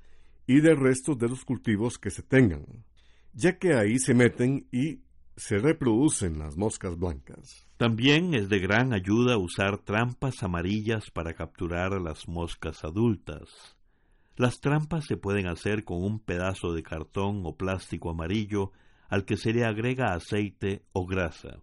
y 0.46 0.60
de 0.60 0.74
restos 0.74 1.16
de 1.18 1.30
los 1.30 1.42
cultivos 1.46 1.96
que 1.96 2.10
se 2.10 2.22
tengan, 2.22 2.84
ya 3.32 3.56
que 3.56 3.72
ahí 3.72 3.98
se 3.98 4.12
meten 4.12 4.66
y 4.70 5.05
se 5.36 5.58
reproducen 5.58 6.38
las 6.38 6.56
moscas 6.56 6.98
blancas. 6.98 7.66
También 7.76 8.32
es 8.32 8.48
de 8.48 8.58
gran 8.58 8.94
ayuda 8.94 9.36
usar 9.36 9.78
trampas 9.78 10.42
amarillas 10.42 11.10
para 11.10 11.34
capturar 11.34 11.92
a 11.92 12.00
las 12.00 12.26
moscas 12.26 12.84
adultas. 12.84 13.76
Las 14.36 14.60
trampas 14.60 15.04
se 15.04 15.18
pueden 15.18 15.46
hacer 15.46 15.84
con 15.84 16.02
un 16.02 16.20
pedazo 16.20 16.72
de 16.72 16.82
cartón 16.82 17.42
o 17.44 17.54
plástico 17.54 18.10
amarillo 18.10 18.72
al 19.08 19.26
que 19.26 19.36
se 19.36 19.52
le 19.52 19.66
agrega 19.66 20.14
aceite 20.14 20.82
o 20.92 21.06
grasa. 21.06 21.60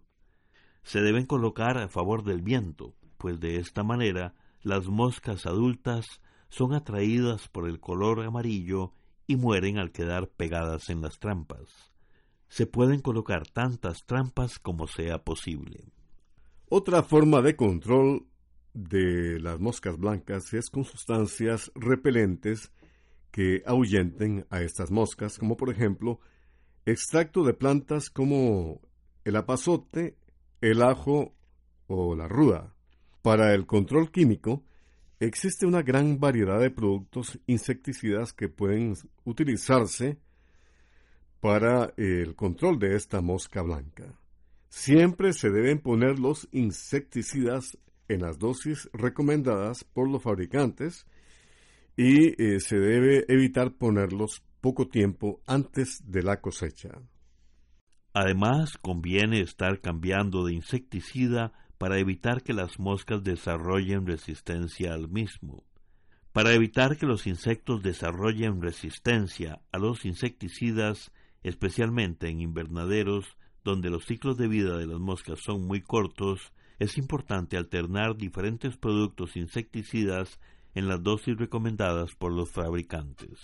Se 0.84 1.02
deben 1.02 1.26
colocar 1.26 1.80
a 1.80 1.90
favor 1.90 2.24
del 2.24 2.42
viento, 2.42 2.94
pues 3.18 3.40
de 3.40 3.58
esta 3.58 3.84
manera 3.84 4.36
las 4.62 4.88
moscas 4.88 5.48
adultas 5.48 6.22
son 6.50 6.74
atraídas 6.74 7.48
por 7.48 7.68
el 7.68 7.80
color 7.80 8.24
amarillo 8.24 8.94
y 9.26 9.36
mueren 9.36 9.80
al 9.80 9.92
quedar 9.92 10.30
pegadas 10.30 10.90
en 10.90 11.02
las 11.02 11.18
trampas 11.18 11.93
se 12.54 12.68
pueden 12.68 13.02
colocar 13.02 13.48
tantas 13.48 14.06
trampas 14.06 14.60
como 14.60 14.86
sea 14.86 15.24
posible. 15.24 15.86
Otra 16.70 17.02
forma 17.02 17.42
de 17.42 17.56
control 17.56 18.28
de 18.76 19.40
las 19.40 19.60
moscas 19.60 19.98
blancas 19.98 20.54
es 20.54 20.70
con 20.70 20.84
sustancias 20.84 21.72
repelentes 21.74 22.72
que 23.32 23.64
ahuyenten 23.66 24.46
a 24.52 24.62
estas 24.62 24.92
moscas, 24.92 25.40
como 25.40 25.58
por 25.58 25.72
ejemplo 25.72 26.20
extracto 26.86 27.44
de 27.44 27.56
plantas 27.56 28.12
como 28.12 28.82
el 29.24 29.36
apazote, 29.36 30.16
el 30.62 30.84
ajo 30.84 31.34
o 31.88 32.16
la 32.16 32.28
ruda. 32.28 32.76
Para 33.24 33.56
el 33.56 33.66
control 33.66 34.12
químico, 34.12 34.64
existe 35.20 35.66
una 35.66 35.82
gran 35.82 36.20
variedad 36.20 36.60
de 36.60 36.70
productos 36.70 37.40
insecticidas 37.48 38.32
que 38.32 38.48
pueden 38.48 38.94
utilizarse 39.24 40.20
para 41.44 41.94
el 41.98 42.36
control 42.36 42.80
de 42.80 42.96
esta 42.96 43.20
mosca 43.20 43.62
blanca. 43.62 44.18
Siempre 44.70 45.34
se 45.34 45.50
deben 45.50 45.80
poner 45.82 46.18
los 46.18 46.48
insecticidas 46.54 47.78
en 48.08 48.22
las 48.22 48.40
dosis 48.40 48.90
recomendadas 48.94 49.84
por 49.84 50.10
los 50.10 50.24
fabricantes 50.24 51.06
y 51.98 52.42
eh, 52.42 52.62
se 52.62 52.78
debe 52.78 53.26
evitar 53.28 53.74
ponerlos 53.74 54.42
poco 54.62 54.88
tiempo 54.88 55.42
antes 55.46 56.10
de 56.10 56.24
la 56.24 56.40
cosecha. 56.40 56.92
Además, 58.14 58.78
conviene 58.78 59.42
estar 59.42 59.82
cambiando 59.82 60.46
de 60.46 60.54
insecticida 60.54 61.52
para 61.78 62.00
evitar 62.00 62.42
que 62.42 62.54
las 62.54 62.80
moscas 62.80 63.22
desarrollen 63.22 64.08
resistencia 64.08 64.94
al 64.94 65.10
mismo. 65.10 65.66
Para 66.32 66.54
evitar 66.54 66.96
que 66.96 67.06
los 67.06 67.28
insectos 67.28 67.84
desarrollen 67.84 68.62
resistencia 68.62 69.60
a 69.74 69.78
los 69.78 70.06
insecticidas, 70.06 71.12
especialmente 71.44 72.30
en 72.30 72.42
invernaderos 72.42 73.38
donde 73.64 73.90
los 73.90 74.06
ciclos 74.06 74.38
de 74.38 74.48
vida 74.48 74.78
de 74.78 74.88
las 74.88 75.00
moscas 75.00 75.40
son 75.40 75.66
muy 75.66 75.82
cortos, 75.82 76.52
es 76.80 76.98
importante 76.98 77.58
alternar 77.58 78.18
diferentes 78.18 78.76
productos 78.78 79.38
insecticidas 79.38 80.40
en 80.76 80.88
las 80.88 81.02
dosis 81.02 81.38
recomendadas 81.38 82.16
por 82.16 82.32
los 82.32 82.50
fabricantes. 82.50 83.40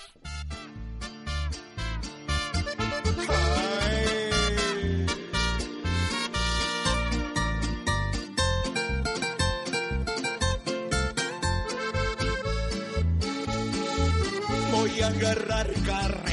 Voy 14.72 15.02
a 15.02 15.08
agarrar 15.08 15.70
yo 15.86 16.29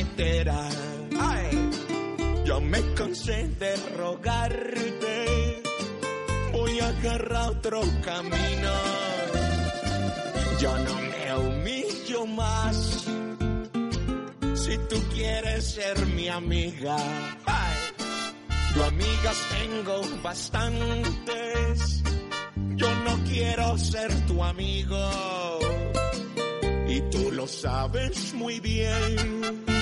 me 2.66 2.94
cansé 2.94 3.48
de 3.58 3.76
rogarte, 3.96 5.62
voy 6.52 6.80
a 6.80 6.88
agarrar 6.88 7.50
otro 7.50 7.80
camino. 8.04 8.72
Yo 10.60 10.76
no 10.78 10.94
me 10.94 11.36
humillo 11.36 12.26
más. 12.26 13.06
Si 14.54 14.78
tú 14.88 14.96
quieres 15.14 15.64
ser 15.64 16.06
mi 16.06 16.28
amiga, 16.28 16.96
yo 18.74 18.84
amigas 18.84 19.38
tengo 19.58 20.02
bastantes. 20.22 22.02
Yo 22.76 22.94
no 23.04 23.24
quiero 23.24 23.78
ser 23.78 24.12
tu 24.26 24.42
amigo. 24.42 25.10
Y 26.88 27.00
tú 27.10 27.30
lo 27.32 27.46
sabes 27.46 28.34
muy 28.34 28.60
bien. 28.60 29.75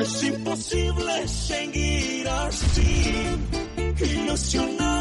Es 0.00 0.22
imposible 0.24 1.28
seguir 1.28 2.28
así, 2.28 3.38
ilusionado 3.98 4.95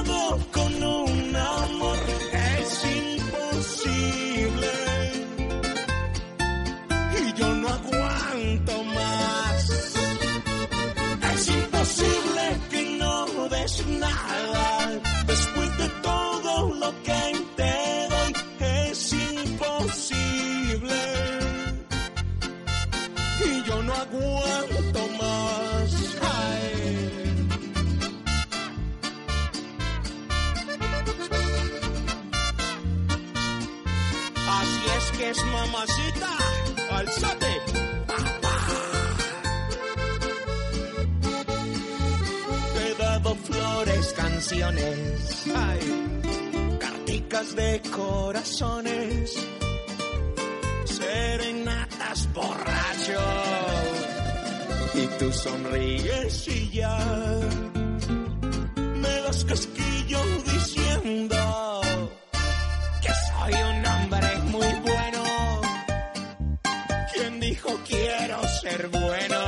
tú 55.20 55.32
sonríes 55.32 56.48
y 56.48 56.70
ya 56.72 56.98
me 58.76 59.22
das 59.22 59.46
casquillo 59.46 60.20
diciendo 60.54 61.82
que 63.02 63.12
soy 63.28 63.54
un 63.54 63.86
hombre 63.86 64.38
muy 64.46 64.74
bueno. 64.90 65.24
¿Quién 67.14 67.40
dijo 67.40 67.70
quiero 67.88 68.44
ser 68.62 68.88
bueno? 68.90 69.42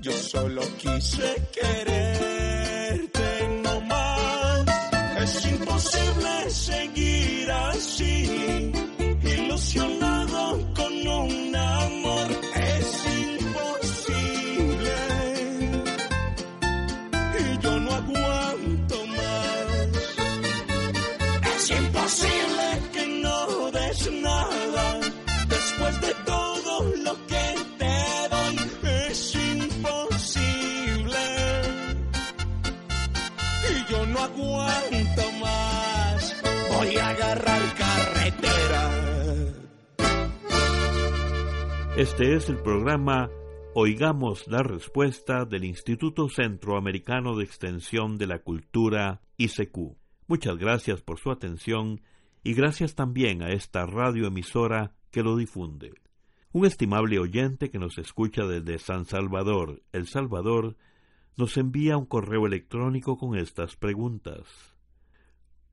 Yo 0.00 0.12
solo 0.12 0.62
quise 0.78 1.34
quererte 1.52 1.91
Este 41.96 42.34
es 42.34 42.48
el 42.48 42.56
programa 42.56 43.28
Oigamos 43.74 44.48
la 44.48 44.62
Respuesta 44.62 45.44
del 45.44 45.64
Instituto 45.64 46.30
Centroamericano 46.30 47.36
de 47.36 47.44
Extensión 47.44 48.16
de 48.16 48.26
la 48.26 48.38
Cultura, 48.38 49.20
ICQ. 49.36 49.98
Muchas 50.26 50.56
gracias 50.56 51.02
por 51.02 51.18
su 51.20 51.30
atención 51.30 52.00
y 52.42 52.54
gracias 52.54 52.94
también 52.94 53.42
a 53.42 53.50
esta 53.50 53.84
radioemisora 53.84 54.94
que 55.10 55.22
lo 55.22 55.36
difunde. 55.36 55.92
Un 56.52 56.64
estimable 56.64 57.18
oyente 57.18 57.70
que 57.70 57.78
nos 57.78 57.98
escucha 57.98 58.46
desde 58.46 58.78
San 58.78 59.04
Salvador, 59.04 59.82
El 59.92 60.06
Salvador, 60.06 60.78
nos 61.36 61.58
envía 61.58 61.98
un 61.98 62.06
correo 62.06 62.46
electrónico 62.46 63.18
con 63.18 63.36
estas 63.36 63.76
preguntas. 63.76 64.46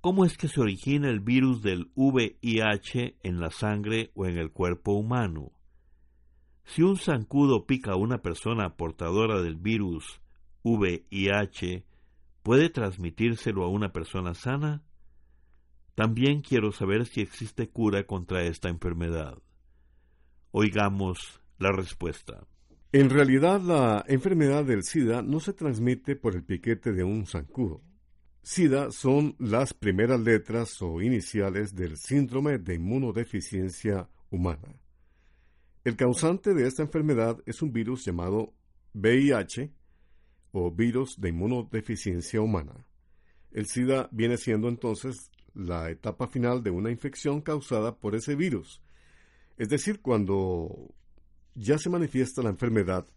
¿Cómo 0.01 0.25
es 0.25 0.37
que 0.37 0.49
se 0.49 0.59
origina 0.59 1.09
el 1.09 1.21
virus 1.21 1.61
del 1.61 1.91
VIH 1.95 3.15
en 3.23 3.39
la 3.39 3.51
sangre 3.51 4.11
o 4.15 4.25
en 4.25 4.37
el 4.37 4.51
cuerpo 4.51 4.91
humano? 4.91 5.53
Si 6.69 6.83
un 6.83 6.97
zancudo 6.97 7.65
pica 7.65 7.93
a 7.93 7.95
una 7.95 8.21
persona 8.21 8.77
portadora 8.77 9.41
del 9.41 9.55
virus 9.55 10.21
VIH, 10.61 11.83
¿puede 12.43 12.69
transmitírselo 12.69 13.63
a 13.63 13.69
una 13.69 13.91
persona 13.91 14.35
sana? 14.35 14.83
También 15.95 16.41
quiero 16.41 16.71
saber 16.71 17.07
si 17.07 17.21
existe 17.21 17.69
cura 17.69 18.05
contra 18.05 18.43
esta 18.43 18.69
enfermedad. 18.69 19.39
Oigamos 20.51 21.41
la 21.57 21.71
respuesta. 21.71 22.45
En 22.91 23.09
realidad, 23.09 23.61
la 23.61 24.05
enfermedad 24.07 24.63
del 24.63 24.83
SIDA 24.83 25.23
no 25.23 25.39
se 25.39 25.53
transmite 25.53 26.15
por 26.15 26.35
el 26.35 26.43
piquete 26.43 26.91
de 26.93 27.03
un 27.03 27.25
zancudo. 27.25 27.81
SIDA 28.43 28.91
son 28.91 29.35
las 29.39 29.73
primeras 29.73 30.19
letras 30.19 30.79
o 30.83 31.01
iniciales 31.01 31.73
del 31.73 31.97
síndrome 31.97 32.59
de 32.59 32.75
inmunodeficiencia 32.75 34.07
humana. 34.29 34.75
El 35.89 35.95
causante 35.95 36.53
de 36.53 36.67
esta 36.67 36.83
enfermedad 36.83 37.41
es 37.47 37.63
un 37.63 37.73
virus 37.73 38.05
llamado 38.05 38.53
VIH 38.93 39.73
o 40.51 40.69
virus 40.69 41.19
de 41.19 41.29
inmunodeficiencia 41.29 42.41
humana. 42.41 42.85
El 43.49 43.65
SIDA 43.65 44.07
viene 44.11 44.37
siendo 44.37 44.69
entonces 44.69 45.31
la 45.55 45.89
etapa 45.89 46.27
final 46.27 46.61
de 46.61 46.69
una 46.69 46.91
infección 46.91 47.41
causada 47.41 47.97
por 47.97 48.13
ese 48.13 48.35
virus, 48.35 48.83
es 49.57 49.69
decir, 49.69 49.99
cuando 49.99 50.93
ya 51.55 51.79
se 51.79 51.89
manifiesta 51.89 52.43
la 52.43 52.51
enfermedad 52.51 53.07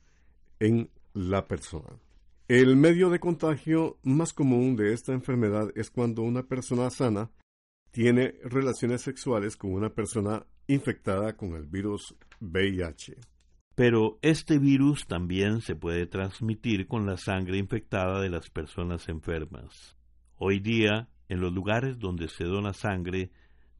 en 0.58 0.88
la 1.12 1.46
persona. 1.46 2.00
El 2.48 2.76
medio 2.76 3.10
de 3.10 3.20
contagio 3.20 3.98
más 4.02 4.32
común 4.32 4.76
de 4.76 4.94
esta 4.94 5.12
enfermedad 5.12 5.70
es 5.74 5.90
cuando 5.90 6.22
una 6.22 6.42
persona 6.44 6.88
sana 6.88 7.30
tiene 7.92 8.34
relaciones 8.42 9.02
sexuales 9.02 9.56
con 9.56 9.72
una 9.72 9.90
persona 9.90 10.44
infectada 10.66 11.36
con 11.36 11.54
el 11.54 11.66
virus 11.66 12.16
VIH. 12.40 13.16
Pero 13.74 14.18
este 14.22 14.58
virus 14.58 15.06
también 15.06 15.60
se 15.60 15.76
puede 15.76 16.06
transmitir 16.06 16.86
con 16.88 17.06
la 17.06 17.18
sangre 17.18 17.58
infectada 17.58 18.20
de 18.20 18.30
las 18.30 18.48
personas 18.48 19.08
enfermas. 19.08 19.96
Hoy 20.36 20.58
día, 20.58 21.08
en 21.28 21.40
los 21.40 21.52
lugares 21.52 21.98
donde 21.98 22.28
se 22.28 22.44
dona 22.44 22.72
sangre, 22.72 23.30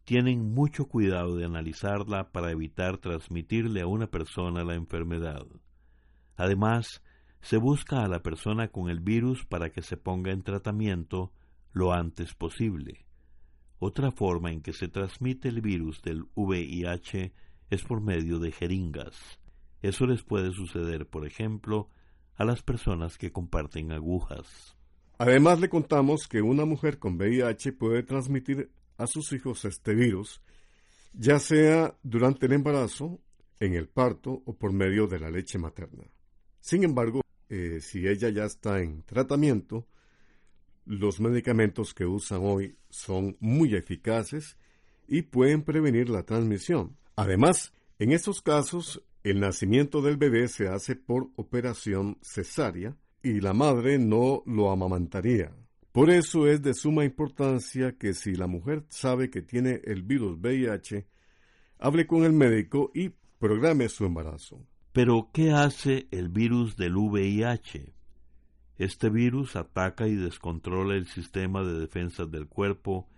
tienen 0.05 0.53
mucho 0.53 0.87
cuidado 0.87 1.37
de 1.37 1.47
analizarla 1.47 2.33
para 2.33 2.51
evitar 2.51 2.99
transmitirle 2.99 3.81
a 3.81 3.87
una 3.87 4.09
persona 4.09 4.63
la 4.63 4.75
enfermedad. 4.75 5.47
Además, 6.37 7.03
se 7.41 7.57
busca 7.57 8.05
a 8.05 8.09
la 8.09 8.23
persona 8.23 8.69
con 8.69 8.91
el 8.91 9.01
virus 9.01 9.47
para 9.47 9.71
que 9.71 9.81
se 9.81 9.97
ponga 9.97 10.33
en 10.33 10.43
tratamiento 10.43 11.33
lo 11.73 11.93
antes 11.93 12.35
posible. 12.35 13.07
Otra 13.85 14.13
forma 14.13 14.53
en 14.53 14.61
que 14.61 14.73
se 14.73 14.87
transmite 14.87 15.49
el 15.49 15.61
virus 15.61 16.03
del 16.03 16.27
VIH 16.37 17.33
es 17.69 17.83
por 17.83 18.01
medio 18.01 18.39
de 18.39 18.53
jeringas. 18.53 19.41
Eso 19.81 20.07
les 20.07 20.23
puede 20.23 20.53
suceder, 20.53 21.09
por 21.09 21.27
ejemplo, 21.27 21.89
a 22.37 22.45
las 22.45 22.63
personas 22.63 23.19
que 23.19 23.33
comparten 23.33 23.91
agujas. 23.91 24.77
Además 25.19 25.59
le 25.59 25.69
contamos 25.69 26.29
que 26.29 26.43
una 26.43 26.65
mujer 26.65 27.01
con 27.01 27.17
VIH 27.17 27.73
puede 27.73 28.05
transmitir 28.05 28.71
a 28.99 29.09
sus 29.09 29.33
hijos 29.33 29.65
este 29.65 29.97
virus, 29.97 30.41
ya 31.13 31.41
sea 31.41 31.99
durante 32.05 32.47
el 32.47 32.53
embarazo, 32.53 33.19
en 33.59 33.75
el 33.75 33.89
parto 33.89 34.45
o 34.47 34.55
por 34.57 34.73
medio 34.73 35.09
de 35.09 35.19
la 35.19 35.29
leche 35.29 35.59
materna. 35.59 36.05
Sin 36.61 36.85
embargo, 36.85 37.23
eh, 37.49 37.81
si 37.81 38.07
ella 38.07 38.29
ya 38.29 38.45
está 38.45 38.79
en 38.79 39.03
tratamiento, 39.03 39.89
los 40.85 41.21
medicamentos 41.21 41.95
que 41.95 42.07
usan 42.07 42.41
hoy 42.43 42.77
son 42.91 43.37
muy 43.41 43.75
eficaces 43.75 44.57
y 45.07 45.23
pueden 45.23 45.63
prevenir 45.63 46.09
la 46.09 46.25
transmisión. 46.25 46.97
Además, 47.17 47.73
en 47.99 48.13
estos 48.13 48.43
casos, 48.43 49.03
el 49.23 49.41
nacimiento 49.41 50.03
del 50.03 50.17
bebé 50.17 50.49
se 50.49 50.69
hace 50.69 50.97
por 50.97 51.29
operación 51.37 52.19
cesárea 52.23 52.97
y 53.23 53.41
la 53.41 53.53
madre 53.53 53.99
no 53.99 54.43
lo 54.47 54.71
amamantaría. 54.71 55.53
Por 55.93 56.11
eso 56.11 56.49
es 56.49 56.63
de 56.63 56.75
suma 56.75 57.05
importancia 57.05 57.97
que 57.99 58.15
si 58.15 58.35
la 58.35 58.47
mujer 58.47 58.85
sabe 58.89 59.31
que 59.31 59.43
tiene 59.43 59.81
el 59.85 60.03
virus 60.03 60.39
VIH, 60.41 61.07
hable 61.79 62.07
con 62.07 62.25
el 62.25 62.33
médico 62.33 62.91
y 62.95 63.11
programe 63.39 63.89
su 63.89 64.07
embarazo. 64.07 64.65
Pero, 64.93 65.31
¿qué 65.33 65.53
hace 65.53 66.07
el 66.11 66.29
virus 66.29 66.77
del 66.77 66.97
VIH? 66.97 67.93
Este 68.79 69.11
virus 69.11 69.57
ataca 69.57 70.09
y 70.09 70.15
descontrola 70.15 70.95
el 70.95 71.07
sistema 71.07 71.63
de 71.63 71.79
defensas 71.79 72.31
del 72.31 72.49
cuerpo, 72.49 73.09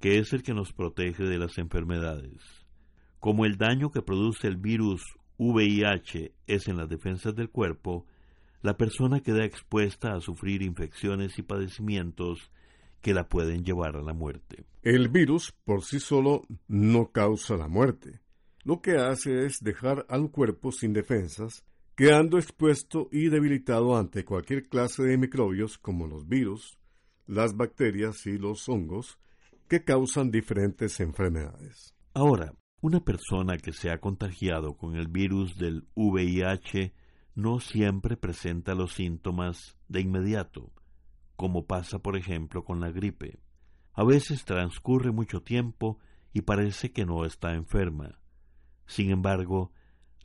que 0.00 0.18
es 0.18 0.32
el 0.32 0.42
que 0.42 0.54
nos 0.54 0.72
protege 0.72 1.24
de 1.24 1.38
las 1.38 1.58
enfermedades. 1.58 2.42
Como 3.18 3.44
el 3.44 3.56
daño 3.56 3.90
que 3.90 4.02
produce 4.02 4.46
el 4.46 4.56
virus 4.56 5.02
VIH 5.38 6.32
es 6.46 6.68
en 6.68 6.76
las 6.76 6.88
defensas 6.88 7.34
del 7.34 7.50
cuerpo, 7.50 8.06
la 8.62 8.76
persona 8.76 9.20
queda 9.20 9.44
expuesta 9.44 10.14
a 10.14 10.20
sufrir 10.20 10.62
infecciones 10.62 11.38
y 11.38 11.42
padecimientos 11.42 12.50
que 13.00 13.14
la 13.14 13.28
pueden 13.28 13.64
llevar 13.64 13.96
a 13.96 14.02
la 14.02 14.12
muerte. 14.12 14.64
El 14.82 15.08
virus 15.08 15.52
por 15.64 15.84
sí 15.84 16.00
solo 16.00 16.42
no 16.66 17.10
causa 17.12 17.56
la 17.56 17.68
muerte. 17.68 18.20
Lo 18.64 18.80
que 18.80 18.96
hace 18.96 19.46
es 19.46 19.60
dejar 19.60 20.04
al 20.08 20.30
cuerpo 20.30 20.72
sin 20.72 20.92
defensas, 20.92 21.64
quedando 21.98 22.38
expuesto 22.38 23.08
y 23.10 23.28
debilitado 23.28 23.96
ante 23.96 24.24
cualquier 24.24 24.68
clase 24.68 25.02
de 25.02 25.18
microbios 25.18 25.78
como 25.78 26.06
los 26.06 26.28
virus, 26.28 26.78
las 27.26 27.56
bacterias 27.56 28.24
y 28.26 28.38
los 28.38 28.68
hongos 28.68 29.18
que 29.66 29.82
causan 29.82 30.30
diferentes 30.30 31.00
enfermedades. 31.00 31.96
Ahora, 32.14 32.54
una 32.80 33.04
persona 33.04 33.58
que 33.58 33.72
se 33.72 33.90
ha 33.90 33.98
contagiado 33.98 34.76
con 34.76 34.94
el 34.94 35.08
virus 35.08 35.58
del 35.58 35.88
VIH 35.96 36.94
no 37.34 37.58
siempre 37.58 38.16
presenta 38.16 38.76
los 38.76 38.92
síntomas 38.92 39.76
de 39.88 40.00
inmediato, 40.00 40.70
como 41.34 41.66
pasa 41.66 41.98
por 41.98 42.16
ejemplo 42.16 42.64
con 42.64 42.78
la 42.78 42.92
gripe. 42.92 43.40
A 43.92 44.04
veces 44.04 44.44
transcurre 44.44 45.10
mucho 45.10 45.42
tiempo 45.42 45.98
y 46.32 46.42
parece 46.42 46.92
que 46.92 47.04
no 47.04 47.24
está 47.24 47.54
enferma. 47.54 48.20
Sin 48.86 49.10
embargo, 49.10 49.72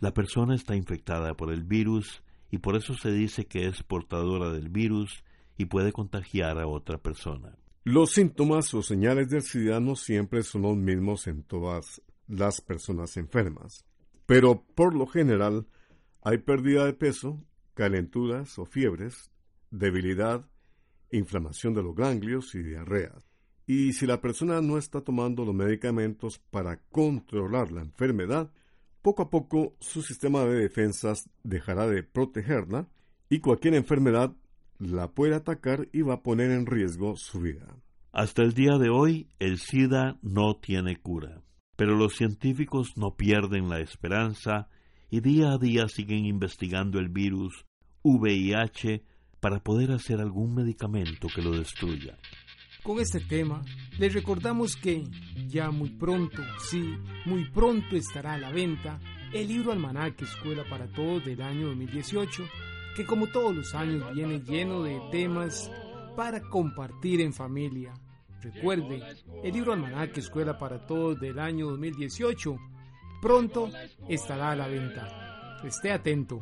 la 0.04 0.13
persona 0.13 0.54
está 0.54 0.76
infectada 0.76 1.34
por 1.34 1.50
el 1.50 1.63
virus 1.63 2.24
y 2.52 2.58
por 2.58 2.76
eso 2.76 2.94
se 2.94 3.10
dice 3.10 3.46
que 3.46 3.68
es 3.68 3.84
portadora 3.84 4.52
del 4.52 4.68
virus 4.68 5.24
y 5.58 5.63
puede 5.63 5.94
contagiar 5.94 6.60
a 6.60 6.68
otra 6.68 6.98
persona. 6.98 7.56
Los 7.86 8.12
síntomas 8.12 8.74
o 8.74 8.82
señales 8.84 9.30
del 9.30 9.44
SIDA 9.44 9.80
no 9.80 9.96
siempre 9.96 10.44
son 10.44 10.63
los 10.63 10.76
mismos 10.76 11.28
en 11.28 11.44
todas 11.44 12.02
las 12.28 12.60
personas 12.60 13.16
enfermas, 13.16 13.86
pero 14.26 14.66
por 14.76 14.94
lo 14.94 15.08
general 15.08 15.68
hay 16.22 16.39
pérdida 16.39 16.86
de 16.86 16.92
peso, 16.92 17.42
calenturas 17.74 18.60
o 18.60 18.66
fiebres, 18.66 19.32
debilidad, 19.72 20.46
inflamación 21.12 21.76
de 21.76 21.84
los 21.84 21.96
ganglios 21.96 22.54
y 22.56 22.62
diarrea. 22.62 23.13
Y 23.66 23.94
si 23.94 24.06
la 24.06 24.20
persona 24.20 24.60
no 24.60 24.78
está 24.78 25.00
tomando 25.00 25.46
los 25.46 25.56
medicamentos 25.56 26.39
para 26.39 26.76
controlar 26.92 27.72
la 27.72 27.84
enfermedad, 27.84 28.52
poco 29.04 29.24
a 29.24 29.30
poco 29.30 29.76
su 29.80 30.02
sistema 30.02 30.44
de 30.46 30.62
defensas 30.62 31.30
dejará 31.44 31.88
de 31.88 32.02
protegerla 32.02 32.88
y 33.30 33.39
cualquier 33.39 33.76
enfermedad 33.76 34.34
la 34.80 35.12
puede 35.12 35.36
atacar 35.36 35.88
y 35.92 36.02
va 36.02 36.16
a 36.16 36.24
poner 36.24 36.52
en 36.52 36.66
riesgo 36.66 37.16
su 37.16 37.42
vida. 37.42 37.68
Hasta 38.12 38.44
el 38.44 38.54
día 38.54 38.78
de 38.80 38.89
hoy, 38.89 39.28
el 39.39 39.60
SIDA 39.60 40.18
no 40.22 40.56
tiene 40.56 40.98
cura, 40.98 41.42
pero 41.76 41.96
los 41.96 42.16
científicos 42.16 42.94
no 42.96 43.16
pierden 43.16 43.70
la 43.70 43.80
esperanza 43.80 44.70
y 45.10 45.20
día 45.20 45.52
a 45.52 45.58
día 45.58 45.88
siguen 45.88 46.26
investigando 46.26 47.00
el 47.00 47.10
virus 47.10 47.66
VIH 48.04 49.04
para 49.39 49.60
poder 49.60 49.92
hacer 49.92 50.22
algún 50.22 50.56
medicamento 50.56 51.28
que 51.34 51.42
lo 51.42 51.52
destruya. 51.52 52.18
Con 52.84 53.00
este 53.00 53.22
tema, 53.22 53.62
les 53.98 54.13
recordamos 54.13 54.76
que 54.76 55.06
ya 55.48 55.72
muy 55.72 55.89
pronto, 55.89 56.41
sí, 56.60 56.98
muy 57.26 57.50
pronto 57.50 57.96
estará 57.96 58.34
a 58.34 58.38
la 58.38 58.52
venta 58.52 59.00
el 59.32 59.48
libro 59.48 59.72
Almanaque 59.72 60.26
Escuela 60.26 60.65
para 60.69 60.88
Todos 60.88 61.24
del 61.24 61.41
año 61.41 61.67
2018, 61.67 62.43
que 62.98 63.06
como 63.06 63.28
todos 63.28 63.56
los 63.56 63.74
años 63.74 64.13
viene 64.13 64.41
lleno 64.41 64.84
de 64.84 65.00
temas 65.12 65.72
para 66.17 66.41
compartir 66.41 67.22
en 67.22 67.32
familia. 67.32 67.93
Recuerde, 68.41 69.02
el 69.43 69.54
libro 69.54 69.72
Almanaque 69.72 70.19
Escuela 70.19 70.58
para 70.58 70.86
Todos 70.86 71.17
del 71.22 71.39
año 71.39 71.69
2018 71.69 72.58
pronto 73.22 73.69
estará 74.10 74.52
a 74.52 74.56
la 74.58 74.67
venta. 74.67 75.58
Esté 75.63 75.93
atento. 75.93 76.41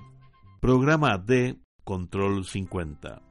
Programa 0.60 1.19
de 1.19 1.60
Control 1.84 2.43
50. 2.43 3.30